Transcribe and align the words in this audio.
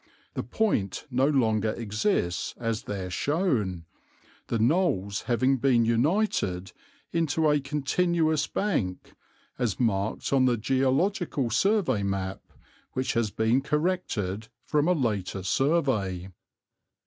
The 0.33 0.41
point 0.41 1.05
no 1.11 1.27
longer 1.27 1.73
exists 1.73 2.55
as 2.57 2.85
there 2.85 3.11
shown, 3.11 3.85
the 4.47 4.57
knolls 4.57 5.21
having 5.29 5.57
been 5.57 5.85
united 5.85 6.71
into 7.11 7.47
a 7.47 7.59
continuous 7.59 8.47
bank, 8.47 9.13
as 9.59 9.79
marked 9.79 10.33
on 10.33 10.45
the 10.45 10.57
Geological 10.57 11.51
Survey 11.51 12.01
map, 12.01 12.41
which 12.93 13.13
has 13.13 13.29
been 13.29 13.61
corrected 13.61 14.47
from 14.63 14.87
a 14.87 14.93
later 14.93 15.43
survey." 15.43 16.31